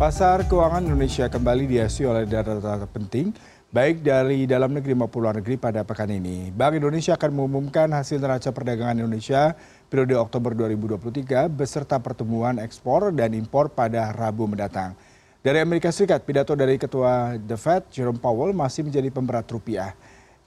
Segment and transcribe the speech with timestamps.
[0.00, 3.36] Pasar keuangan Indonesia kembali dihiasi oleh data-data penting,
[3.68, 6.48] baik dari dalam negeri maupun luar negeri pada pekan ini.
[6.48, 9.52] Bank Indonesia akan mengumumkan hasil neraca perdagangan Indonesia
[9.92, 14.96] periode Oktober 2023 beserta pertumbuhan ekspor dan impor pada Rabu mendatang.
[15.44, 19.92] Dari Amerika Serikat, pidato dari Ketua The Fed, Jerome Powell, masih menjadi pemberat rupiah.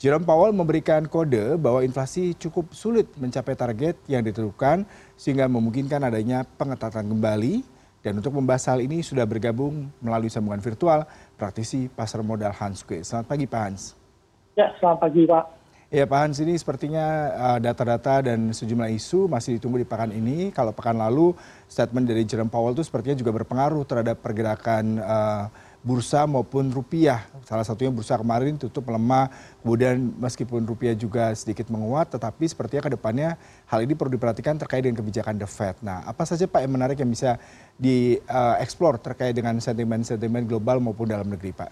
[0.01, 4.81] Jerome Powell memberikan kode bahwa inflasi cukup sulit mencapai target yang ditentukan
[5.13, 7.72] sehingga memungkinkan adanya pengetatan kembali
[8.03, 11.07] dan untuk membahas hal ini sudah bergabung melalui sambungan virtual
[11.39, 12.99] praktisi pasar modal Hans Kue.
[12.99, 13.83] Selamat pagi Pak Hans.
[14.59, 15.45] Ya, selamat pagi Pak.
[15.93, 17.05] Ya Pak Hans, ini sepertinya
[17.63, 20.51] data-data dan sejumlah isu masih ditunggu di pekan ini.
[20.51, 21.31] Kalau pekan lalu
[21.69, 25.47] statement dari Jerome Powell itu sepertinya juga berpengaruh terhadap pergerakan uh,
[25.83, 27.27] bursa maupun rupiah.
[27.43, 29.27] Salah satunya bursa kemarin tutup melemah,
[29.59, 33.35] kemudian meskipun rupiah juga sedikit menguat, tetapi sepertinya ke depannya
[33.67, 35.83] hal ini perlu diperhatikan terkait dengan kebijakan The Fed.
[35.83, 37.35] Nah, apa saja Pak yang menarik yang bisa
[37.75, 41.69] dieksplor terkait dengan sentimen-sentimen global maupun dalam negeri Pak?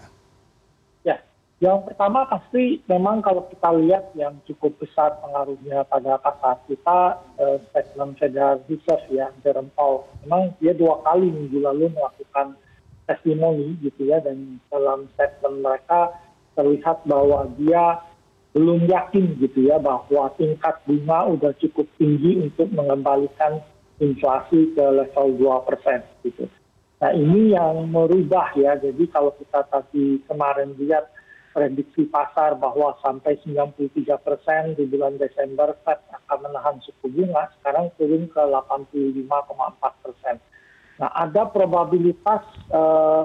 [1.08, 1.16] Ya,
[1.64, 7.56] yang pertama pasti memang kalau kita lihat yang cukup besar pengaruhnya pada pasar kita, eh,
[7.72, 10.04] statement Federal Reserve ya, Jerome Powell.
[10.28, 12.60] Memang dia dua kali minggu lalu melakukan
[13.06, 16.14] testimoni gitu ya dan dalam statement mereka
[16.54, 17.98] terlihat bahwa dia
[18.52, 23.64] belum yakin gitu ya bahwa tingkat bunga udah cukup tinggi untuk mengembalikan
[23.96, 26.44] inflasi ke level 2 persen gitu.
[27.02, 31.10] Nah ini yang merubah ya, jadi kalau kita tadi kemarin lihat
[31.50, 37.90] prediksi pasar bahwa sampai 93 persen di bulan Desember Fed akan menahan suku bunga, sekarang
[37.98, 40.36] turun ke 85,4 persen.
[41.00, 43.24] Nah, ada probabilitas uh,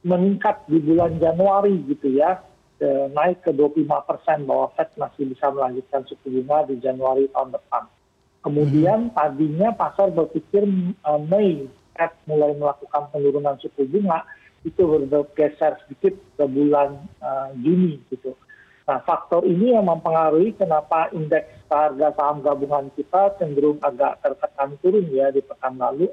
[0.00, 2.40] meningkat di bulan Januari gitu ya,
[3.12, 7.84] naik ke 25 persen bahwa Fed masih bisa melanjutkan suku bunga di Januari tahun depan.
[8.40, 9.14] Kemudian hmm.
[9.14, 10.64] tadinya pasar berpikir
[11.04, 14.24] uh, Mei Fed mulai melakukan penurunan suku bunga
[14.64, 18.32] itu bergeser sedikit ke bulan uh, Juni gitu.
[18.88, 25.06] Nah, faktor ini yang mempengaruhi kenapa indeks harga saham gabungan kita cenderung agak tertekan turun
[25.12, 26.10] ya di pekan lalu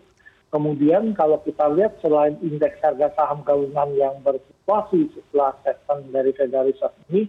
[0.52, 6.72] kemudian kalau kita lihat selain indeks harga saham gabungan yang berfluktuasi setelah statement dari Federal
[6.72, 7.28] Reserve ini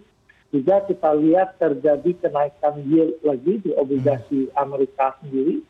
[0.49, 5.61] juga kita lihat terjadi kenaikan yield lagi di obligasi Amerika sendiri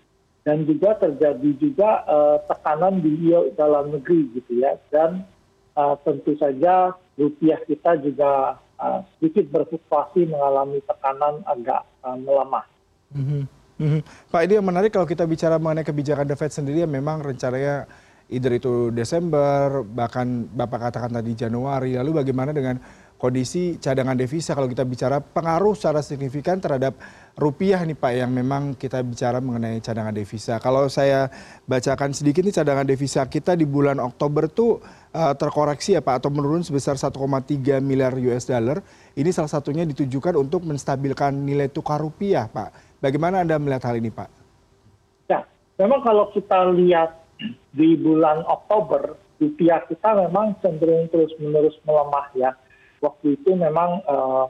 [0.48, 5.28] dan juga terjadi juga uh, tekanan di yield dalam negeri gitu ya dan
[5.76, 12.64] uh, tentu saja rupiah kita juga uh, sedikit berfluktuasi mengalami tekanan agak uh, melemah.
[13.12, 13.59] Mm -hmm.
[13.80, 14.00] Mhm.
[14.28, 17.88] Pak ini yang menarik kalau kita bicara mengenai kebijakan The Fed sendiri yang memang rencananya
[18.28, 22.78] either itu Desember bahkan Bapak katakan tadi Januari lalu bagaimana dengan
[23.20, 26.96] kondisi cadangan devisa kalau kita bicara pengaruh secara signifikan terhadap
[27.36, 30.56] rupiah nih Pak yang memang kita bicara mengenai cadangan devisa.
[30.64, 31.28] Kalau saya
[31.68, 34.80] bacakan sedikit nih cadangan devisa kita di bulan Oktober tuh
[35.12, 37.16] uh, terkoreksi ya Pak atau menurun sebesar 1,3
[37.84, 38.80] miliar US dollar.
[39.20, 42.89] Ini salah satunya ditujukan untuk menstabilkan nilai tukar rupiah Pak.
[43.00, 44.28] Bagaimana Anda melihat hal ini, Pak?
[45.32, 45.48] Ya,
[45.80, 47.16] memang kalau kita lihat
[47.72, 52.52] di bulan Oktober, rupiah kita memang cenderung terus-menerus melemah ya.
[53.00, 54.46] Waktu itu memang eh,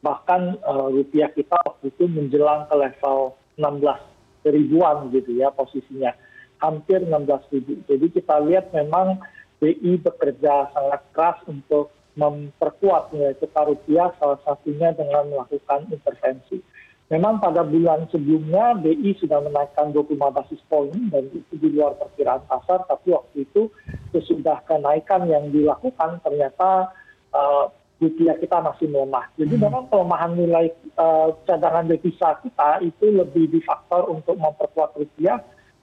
[0.00, 6.16] bahkan eh, rupiah kita waktu itu menjelang ke level 16 ribuan gitu ya posisinya.
[6.64, 7.84] Hampir 16 ribu.
[7.84, 9.20] Jadi kita lihat memang
[9.60, 16.64] BI bekerja sangat keras untuk memperkuat nilai tukar rupiah salah satunya dengan melakukan intervensi
[17.10, 22.46] memang pada bulan sebelumnya bi sudah menaikkan 25 basis poin dan itu di luar perkiraan
[22.46, 23.66] pasar tapi waktu itu
[24.14, 26.94] sesudah kenaikan yang dilakukan ternyata
[27.34, 27.66] uh,
[28.00, 29.28] rupiah kita masih melemah.
[29.36, 29.64] Jadi hmm.
[29.66, 35.42] memang pelemahan nilai uh, cadangan devisa kita itu lebih difaktor untuk memperkuat rupiah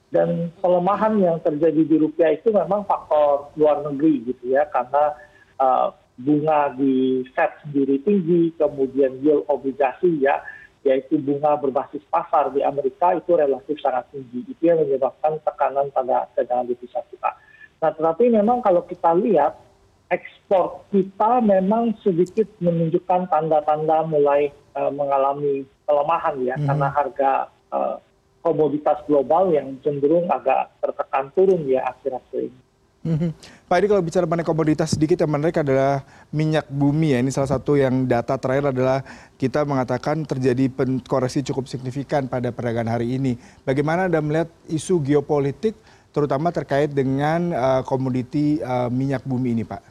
[0.09, 5.13] dan pelemahan yang terjadi di rupiah itu memang faktor luar negeri gitu ya karena
[5.59, 10.41] uh, bunga di Fed sendiri tinggi, kemudian yield obligasi ya
[10.87, 14.47] yaitu bunga berbasis pasar di Amerika itu relatif sangat tinggi.
[14.47, 17.35] Itu yang menyebabkan tekanan pada cadangan devisa kita.
[17.83, 19.59] Nah, tetapi memang kalau kita lihat
[20.07, 26.65] ekspor kita memang sedikit menunjukkan tanda-tanda mulai uh, mengalami pelemahan ya, hmm.
[26.65, 27.31] karena harga
[27.75, 27.95] uh,
[28.39, 32.61] komoditas global yang cenderung agak tertekan turun ya akhir-akhir ini.
[33.07, 33.29] Mhm.
[33.71, 37.19] Pak ini kalau bicara mengenai komoditas sedikit yang menarik adalah minyak bumi ya.
[37.23, 38.99] Ini salah satu yang data terakhir adalah
[39.39, 40.67] kita mengatakan terjadi
[41.07, 43.39] koreksi cukup signifikan pada perdagangan hari ini.
[43.63, 45.79] Bagaimana Anda melihat isu geopolitik
[46.11, 49.81] terutama terkait dengan uh, komoditi uh, minyak bumi ini Pak?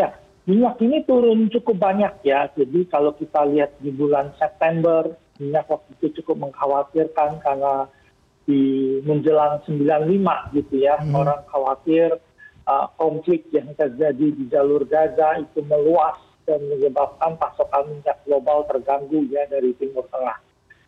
[0.00, 0.16] Ya,
[0.48, 2.48] minyak ini turun cukup banyak ya.
[2.56, 7.90] Jadi kalau kita lihat di bulan September, minyak waktu itu cukup mengkhawatirkan karena
[8.44, 11.16] di menjelang 95 gitu ya hmm.
[11.16, 12.20] orang khawatir
[12.68, 19.24] uh, konflik yang terjadi di jalur Gaza itu meluas dan menyebabkan pasokan minyak global terganggu
[19.32, 20.38] ya dari Timur Tengah.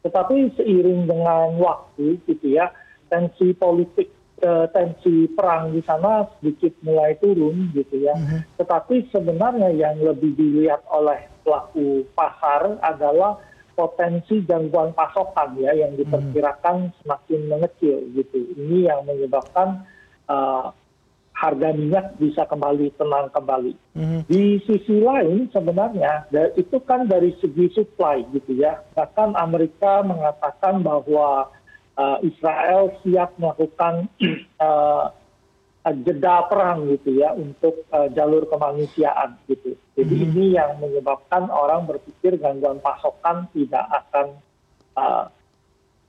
[0.05, 2.71] Tetapi seiring dengan waktu gitu ya,
[3.09, 8.15] tensi politik eh, tensi perang di sana sedikit mulai turun gitu ya.
[8.15, 8.41] Mm -hmm.
[8.61, 13.41] Tetapi sebenarnya yang lebih dilihat oleh pelaku pasar adalah
[13.77, 18.57] potensi gangguan pasokan ya yang diperkirakan semakin mengecil gitu.
[18.57, 19.85] Ini yang menyebabkan
[20.33, 20.73] uh,
[21.37, 23.77] harga minyak bisa kembali tenang kembali.
[23.93, 24.21] Mm-hmm.
[24.25, 26.25] Di sisi lain sebenarnya
[26.57, 28.81] itu kan dari segi supply gitu ya.
[28.97, 31.53] Bahkan Amerika mengatakan bahwa
[32.01, 34.09] uh, Israel siap melakukan
[34.57, 35.13] uh,
[35.95, 39.79] jeda perang gitu ya untuk uh, jalur kemanusiaan gitu.
[39.95, 40.35] Jadi mm-hmm.
[40.35, 44.27] ini yang menyebabkan orang berpikir gangguan pasokan tidak akan
[44.99, 45.31] uh,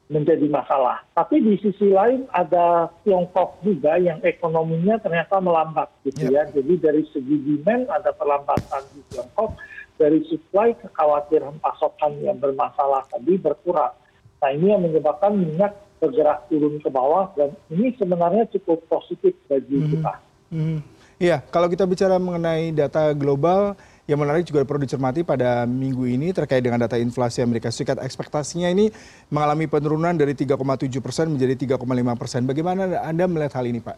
[0.08, 1.04] menjadi masalah.
[1.12, 6.48] Tapi di sisi lain ada Tiongkok juga yang ekonominya ternyata melambat gitu ya.
[6.48, 9.60] Jadi dari segi demand ada perlambatan di Tiongkok,
[10.00, 13.94] dari supply kekhawatiran pasokan yang bermasalah tadi berkurang.
[14.40, 19.78] Nah ini yang menyebabkan minyak bergerak turun ke bawah dan ini sebenarnya cukup positif bagi
[19.78, 19.90] hmm.
[19.94, 20.14] kita.
[20.54, 20.80] Hmm.
[21.18, 23.74] Iya, kalau kita bicara mengenai data global,
[24.08, 28.00] yang menarik juga perlu dicermati pada minggu ini terkait dengan data inflasi Amerika Serikat.
[28.00, 28.88] Ekspektasinya ini
[29.28, 30.56] mengalami penurunan dari 3,7
[31.04, 31.84] persen menjadi 3,5
[32.16, 32.42] persen.
[32.48, 33.98] Bagaimana Anda melihat hal ini, Pak?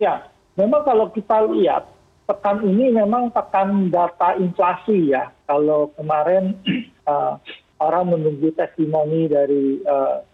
[0.00, 0.24] Ya,
[0.56, 1.84] memang kalau kita lihat
[2.24, 5.28] pekan ini memang pekan data inflasi ya.
[5.44, 6.56] Kalau kemarin
[7.04, 7.36] uh,
[7.84, 10.24] orang menunggu testimoni dari uh,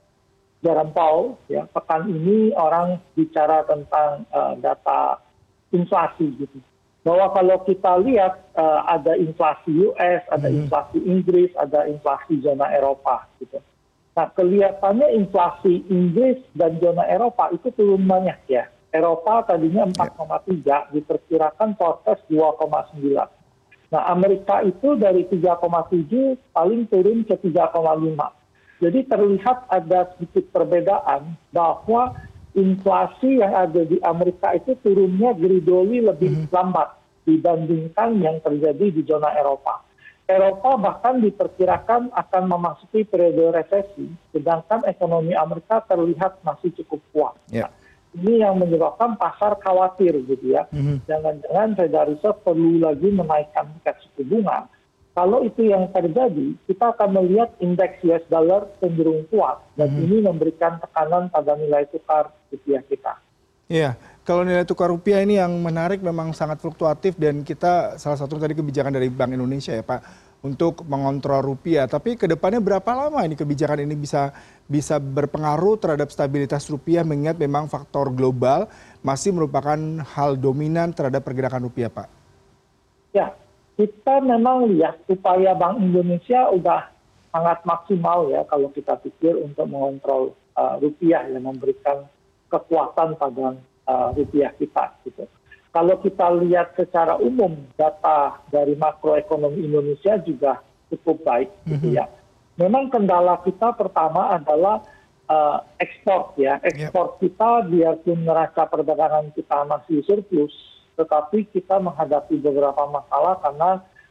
[0.60, 5.16] Jerome Powell, ya pekan ini orang bicara tentang uh, data
[5.72, 6.60] inflasi gitu
[7.00, 10.64] bahwa kalau kita lihat uh, ada inflasi US, ada hmm.
[10.64, 13.56] inflasi Inggris, ada inflasi zona Eropa gitu.
[14.12, 18.68] Nah, kelihatannya inflasi Inggris dan zona Eropa itu turun banyak ya.
[18.90, 20.78] Eropa tadinya 4,3, ya.
[20.90, 23.16] diperkirakan forecast 2,9.
[23.90, 27.70] Nah, Amerika itu dari 3,7 paling turun ke 3,5.
[28.80, 32.16] Jadi terlihat ada sedikit perbedaan bahwa
[32.56, 36.50] inflasi yang ada di Amerika itu turunnya gridoli lebih hmm.
[36.50, 36.96] lambat
[37.28, 39.84] dibandingkan yang terjadi di zona Eropa.
[40.30, 47.34] Eropa bahkan diperkirakan akan memasuki periode resesi, sedangkan ekonomi Amerika terlihat masih cukup kuat.
[47.50, 47.70] Yeah.
[48.14, 50.66] Ini yang menyebabkan pasar khawatir gitu ya.
[50.74, 51.06] Mm-hmm.
[51.06, 54.66] Jangan-jangan Federal Reserve perlu lagi menaikkan tingkat suku bunga.
[55.10, 60.04] Kalau itu yang terjadi, kita akan melihat indeks US dollar cenderung kuat dan mm-hmm.
[60.06, 63.18] ini memberikan tekanan pada nilai tukar rupiah kita.
[63.66, 68.38] Iya, kalau nilai tukar rupiah ini yang menarik memang sangat fluktuatif dan kita salah satu
[68.38, 71.84] tadi kebijakan dari Bank Indonesia ya Pak untuk mengontrol rupiah.
[71.90, 74.32] Tapi ke depannya berapa lama ini kebijakan ini bisa
[74.66, 78.70] bisa berpengaruh terhadap stabilitas rupiah mengingat memang faktor global
[79.02, 79.78] masih merupakan
[80.14, 82.08] hal dominan terhadap pergerakan rupiah Pak?
[83.10, 83.34] Ya,
[83.80, 86.92] kita memang lihat upaya Bank Indonesia sudah
[87.32, 92.04] sangat maksimal ya kalau kita pikir untuk mengontrol uh, rupiah yang memberikan
[92.52, 93.56] kekuatan pada
[93.88, 95.24] uh, rupiah kita gitu.
[95.72, 100.60] Kalau kita lihat secara umum data dari makroekonomi Indonesia juga
[100.92, 101.96] cukup baik gitu mhm.
[101.96, 102.04] ya.
[102.60, 104.84] Memang kendala kita pertama adalah
[105.30, 106.60] uh, ekspor ya.
[106.60, 110.52] Ekspor kita biarpun neraca perdagangan kita masih surplus,
[110.94, 113.70] tetapi kita menghadapi beberapa masalah karena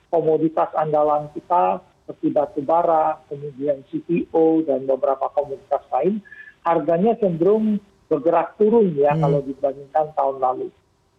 [0.09, 6.17] komoditas andalan kita seperti batu bara, kemudian CPO dan beberapa komoditas lain
[6.65, 7.77] harganya cenderung
[8.09, 9.21] bergerak turun ya hmm.
[9.21, 10.67] kalau dibandingkan tahun lalu.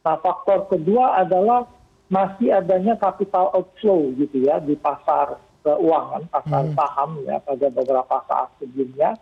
[0.03, 1.71] Nah faktor kedua adalah
[2.11, 6.75] masih adanya capital outflow gitu ya di pasar keuangan, pasar hmm.
[6.75, 9.15] saham ya pada beberapa saat sebelumnya.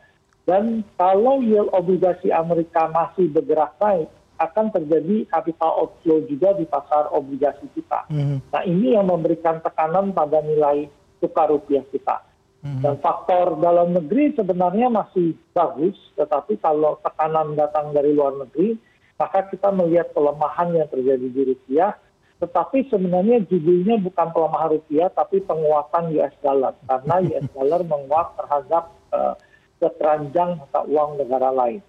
[0.49, 7.11] Dan kalau yield obligasi Amerika masih bergerak naik, akan terjadi capital outflow juga di pasar
[7.11, 8.07] obligasi kita.
[8.07, 8.39] Hmm.
[8.55, 10.87] Nah ini yang memberikan tekanan pada nilai
[11.19, 12.23] tukar rupiah kita.
[12.59, 12.83] Mhm.
[12.83, 18.75] Dan faktor dalam negeri sebenarnya masih bagus, tetapi kalau tekanan datang dari luar negeri,
[19.15, 21.95] maka kita melihat pelemahan yang terjadi di rupiah.
[22.39, 26.75] Tetapi sebenarnya judulnya bukan pelemahan rupiah, tapi penguatan US dollar.
[26.87, 29.35] Karena US dollar menguat terhadap uh,
[29.79, 31.83] keteranjang mata uang negara lain.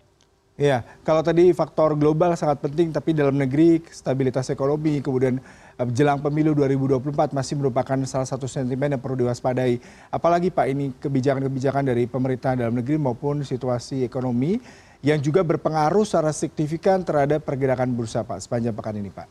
[0.59, 5.39] Ya, kalau tadi faktor global sangat penting, tapi dalam negeri stabilitas ekonomi, kemudian
[5.79, 9.79] eh, jelang pemilu 2024 masih merupakan salah satu sentimen yang perlu diwaspadai.
[10.11, 14.59] Apalagi Pak ini kebijakan-kebijakan dari pemerintah dalam negeri maupun situasi ekonomi
[14.99, 19.27] yang juga berpengaruh secara signifikan terhadap pergerakan bursa Pak sepanjang pekan ini Pak.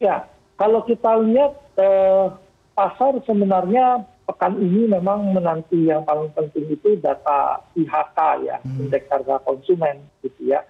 [0.00, 0.24] Ya,
[0.56, 2.26] kalau kita lihat eh,
[2.72, 8.84] pasar sebenarnya pekan ini memang menanti yang paling penting itu data IHK ya, hmm.
[8.84, 10.60] indeks harga konsumen gitu ya.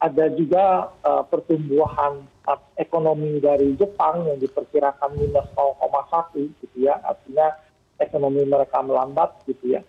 [0.00, 0.88] ada juga
[1.28, 2.24] pertumbuhan
[2.80, 5.44] ekonomi dari jepang yang diperkirakan minus
[6.10, 7.54] satu gitu ya artinya
[8.02, 9.80] ekonomi mereka melambat gitu ya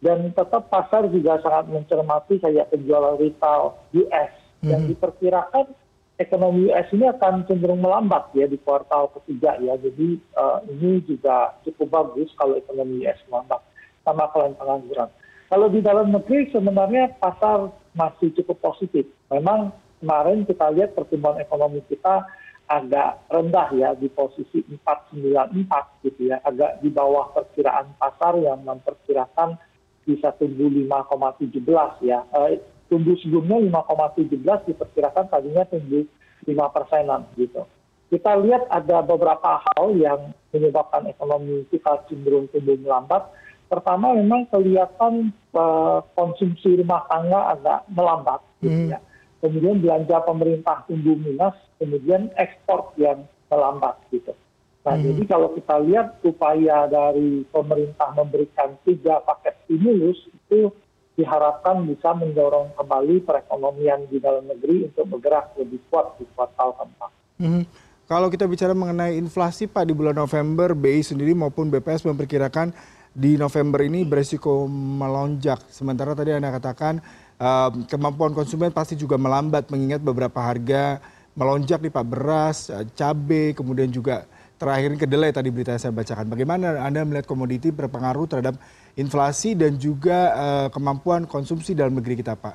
[0.00, 5.72] dan tetap pasar juga sangat mencermati kayak penjualan retail US yang diperkirakan
[6.20, 9.80] ekonomi US ini akan cenderung melambat ya di kuartal ketiga ya.
[9.80, 13.64] Jadi uh, ini juga cukup bagus kalau ekonomi US melambat
[14.04, 15.08] sama klien pengangguran.
[15.48, 19.08] Kalau di dalam negeri sebenarnya pasar masih cukup positif.
[19.32, 22.22] Memang kemarin kita lihat pertumbuhan ekonomi kita
[22.70, 29.58] agak rendah ya di posisi 494 gitu ya, agak di bawah perkiraan pasar yang memperkirakan
[30.06, 32.22] bisa tumbuh 5,17 ya.
[32.30, 32.54] Uh,
[32.90, 36.02] tumbuh sebelumnya 5,17 diperkirakan tadinya tumbuh
[36.44, 37.62] 5 persenan gitu.
[38.10, 43.30] Kita lihat ada beberapa hal yang menyebabkan ekonomi kita cenderung tumbuh melambat.
[43.70, 48.92] Pertama memang kelihatan uh, konsumsi rumah tangga agak melambat gitu hmm.
[48.98, 49.00] ya.
[49.40, 54.34] Kemudian belanja pemerintah tumbuh minus, kemudian ekspor yang melambat gitu.
[54.80, 55.04] Nah, hmm.
[55.06, 60.74] jadi kalau kita lihat upaya dari pemerintah memberikan tiga paket stimulus itu
[61.20, 67.10] diharapkan bisa mendorong kembali perekonomian di dalam negeri untuk bergerak lebih kuat di kuartal keempat.
[67.40, 67.64] Hmm.
[68.10, 72.74] Kalau kita bicara mengenai inflasi Pak di bulan November, BI sendiri maupun BPS memperkirakan
[73.14, 75.62] di November ini beresiko melonjak.
[75.70, 76.98] Sementara tadi Anda katakan
[77.38, 80.98] uh, kemampuan konsumen pasti juga melambat mengingat beberapa harga
[81.38, 84.26] melonjak nih Pak beras, uh, cabai, kemudian juga
[84.60, 86.28] terakhir kedelai tadi berita yang saya bacakan.
[86.28, 88.60] Bagaimana Anda melihat komoditi berpengaruh terhadap
[88.92, 92.54] inflasi dan juga uh, kemampuan konsumsi dalam negeri kita, Pak?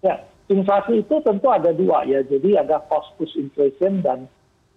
[0.00, 2.24] Ya, inflasi itu tentu ada dua ya.
[2.24, 4.24] Jadi ada cost push inflation dan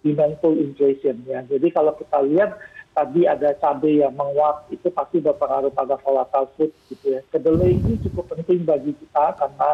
[0.04, 1.40] demand pull inflation ya.
[1.48, 2.60] Jadi kalau kita lihat
[2.92, 7.20] tadi ada cabai yang menguat itu pasti berpengaruh pada volatile food gitu ya.
[7.32, 9.70] Kedelai ini cukup penting bagi kita karena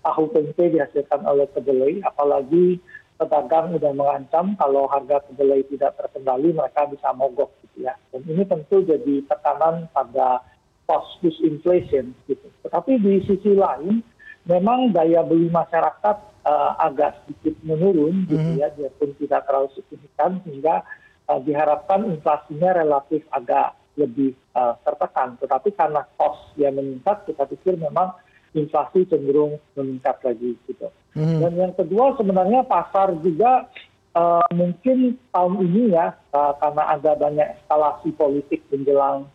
[0.00, 2.80] tahu tempe dihasilkan oleh kedelai, apalagi
[3.20, 7.92] pedagang sudah mengancam kalau harga kedelai tidak terkendali mereka bisa mogok gitu ya.
[8.08, 10.40] Dan ini tentu jadi tekanan pada
[10.88, 12.48] cost inflation gitu.
[12.64, 14.00] Tetapi di sisi lain
[14.48, 16.16] memang daya beli masyarakat
[16.48, 20.80] uh, agak sedikit menurun gitu ya, dia pun tidak terlalu signifikan sehingga
[21.28, 25.36] uh, diharapkan inflasinya relatif agak lebih uh, tertekan.
[25.36, 28.16] Tetapi karena cost yang meningkat, kita pikir memang
[28.54, 30.88] inflasi cenderung meningkat lagi gitu.
[31.14, 31.42] Hmm.
[31.42, 33.66] Dan yang kedua sebenarnya pasar juga
[34.14, 39.26] uh, mungkin tahun ini ya uh, karena ada banyak eskalasi politik menjelang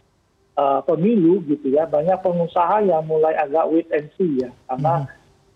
[0.60, 5.08] uh, pemilu gitu ya banyak pengusaha yang mulai agak wait and see ya karena hmm.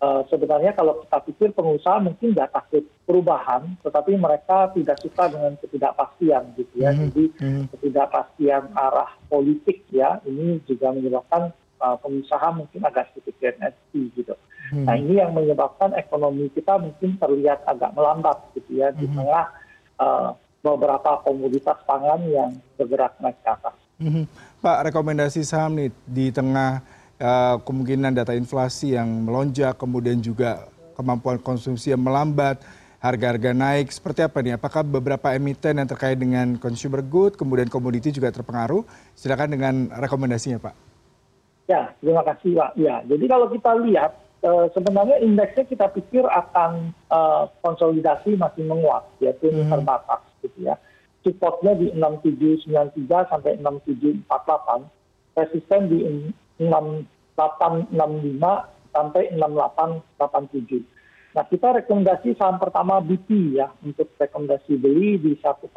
[0.04, 5.56] uh, sebenarnya kalau kita pikir pengusaha mungkin nggak takut perubahan tetapi mereka tidak suka dengan
[5.60, 7.00] ketidakpastian gitu ya hmm.
[7.08, 7.64] jadi hmm.
[7.76, 13.56] ketidakpastian arah politik ya ini juga menyebabkan pengusaha mungkin agak sedikit
[13.90, 14.36] see gitu.
[14.70, 14.86] Hmm.
[14.86, 19.16] Nah ini yang menyebabkan ekonomi kita mungkin terlihat agak melambat gitu ya di hmm.
[19.16, 19.44] tengah
[19.98, 20.28] uh,
[20.60, 23.76] beberapa komoditas pangan yang bergerak naik ke atas.
[24.00, 24.24] Hmm.
[24.60, 26.84] Pak, rekomendasi saham nih di tengah
[27.20, 32.60] uh, kemungkinan data inflasi yang melonjak, kemudian juga kemampuan konsumsi yang melambat,
[33.00, 34.60] harga-harga naik, seperti apa nih?
[34.60, 38.84] Apakah beberapa emiten yang terkait dengan consumer good, kemudian komoditi juga terpengaruh?
[39.16, 40.89] Silakan dengan rekomendasinya, Pak.
[41.70, 42.74] Ya, terima kasih Pak.
[42.74, 44.10] Ya, jadi kalau kita lihat
[44.40, 49.68] Eh, sebenarnya indeksnya kita pikir akan uh, konsolidasi masih menguat, yaitu mm -hmm.
[49.68, 50.80] terbatas gitu ya.
[51.20, 54.88] Supportnya di 6793 sampai 6748,
[55.36, 55.98] resisten di
[56.56, 57.92] 6865
[58.96, 60.88] sampai 6887.
[61.36, 65.68] Nah, kita rekomendasi saham pertama BP ya, untuk rekomendasi beli di 105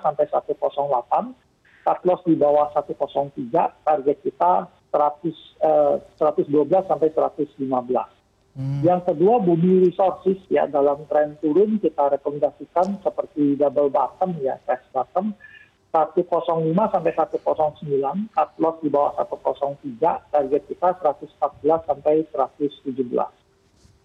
[0.00, 1.36] sampai 108,
[1.84, 8.20] cut loss di bawah 103, target kita 100, 112 eh, sampai 115.
[8.50, 8.82] Hmm.
[8.82, 14.84] Yang kedua bumi resources ya dalam tren turun kita rekomendasikan seperti double bottom ya test
[14.90, 15.30] bottom
[15.94, 22.94] 105 sampai 109 cut loss di bawah 103 target kita 114 sampai 117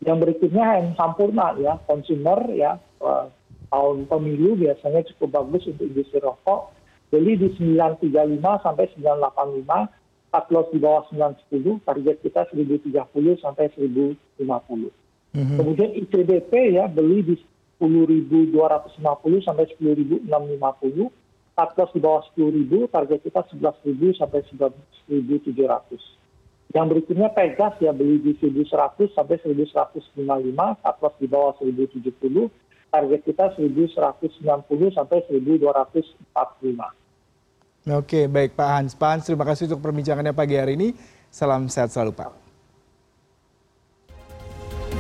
[0.05, 3.25] yang berikutnya yang sampurna ya consumer ya eh,
[3.69, 6.73] tahun pemilu biasanya cukup bagus untuk industri rokok
[7.13, 10.04] beli di 935 sampai 985
[10.35, 12.91] cut loss di bawah 910, target kita 1030
[13.39, 14.19] sampai 1050.
[15.31, 15.55] Mm-hmm.
[15.55, 17.35] Kemudian ICBP ya beli di
[17.79, 18.99] 10.250
[19.47, 20.27] sampai 10.650,
[21.55, 24.43] cut loss di bawah 10.000, target kita 11.000 sampai
[25.07, 26.75] 11.700.
[26.75, 32.11] Yang berikutnya Pegas ya beli di 1100 sampai 1155, cut loss di bawah 1070,
[32.91, 37.04] target kita 1190 sampai 1245.
[37.85, 38.91] Oke, baik Pak Hans.
[38.97, 40.89] Pak Hans, terima kasih untuk perbincangannya pagi hari ini.
[41.29, 42.44] Salam sehat selalu Pak.